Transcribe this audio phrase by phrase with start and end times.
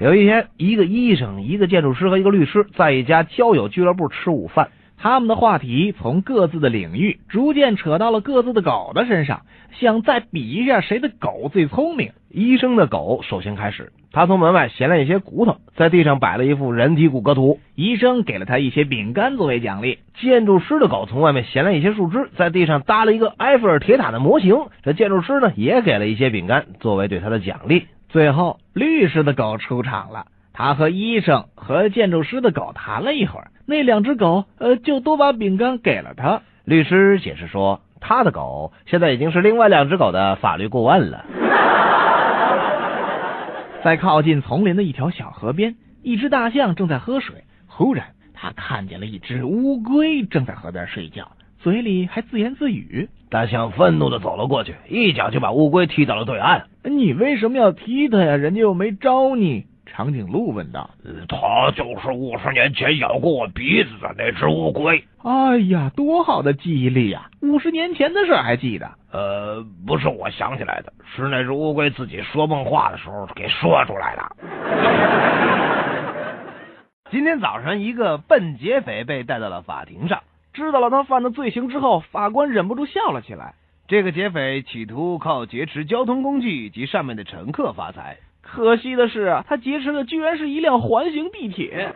[0.00, 4.70] 有一天，一个医生、一个建筑师和一个律师在一家交友俱乐部吃午饭。
[4.96, 9.42] 他们的话题从各自的领域逐渐扯到了各自的狗的身上，
[9.78, 12.12] 想再比一下谁的狗最聪明。
[12.30, 17.60] 医生的狗首先开始，他从门外衔来一些骨头，在地上摆了一副人体骨骼图。
[17.74, 19.98] 医生给了他一些饼干作为奖励。
[20.14, 24.56] 建筑师的狗从外面衔来一些树枝，在地上搭了一个埃菲尔铁塔的模型。
[24.82, 27.84] 这建筑师呢，也给了一些饼干作为对他的奖励。
[28.12, 30.26] 最后，律师的狗出场了。
[30.52, 36.42] 他和医生和建筑师的狗谈了一会儿，那两只狗呃就都把饼干给了他。
[36.64, 41.24] 律师解释说，他的狗现在已经是另外两只狗的法律顾问了。
[43.84, 47.44] 在靠近丛林的一条小河边，一只大象正在喝水。
[47.68, 51.30] 忽然，他看见了一只乌龟正在河边睡觉，
[51.62, 53.08] 嘴里还自言自语。
[53.30, 56.66] 大象愤怒的走了过去，一脚就把乌龟踢到了对岸。
[56.82, 58.36] 你为什么要踢它呀？
[58.36, 59.66] 人家又没招你。
[59.86, 60.90] 长颈鹿问道
[61.28, 67.28] ：“它就是五十年前咬过我鼻子的那只乌龟。”哎呀，多好的记忆力呀！
[67.42, 68.88] 五十年前的事还记得？
[69.12, 74.22] 呃，不是我想起来的，是那只乌龟自己说梦话的时候给说出来的。
[77.10, 80.20] 今天早上，一个笨劫匪被带到了法庭上。
[80.52, 83.54] 知道了他犯的罪行之后，法官忍不住笑了起来。
[83.88, 88.18] 这个劫匪企图靠劫持交通工具及上面的乘客发财。
[88.42, 91.92] 可惜的是啊，他劫持的居然是一辆环形地铁。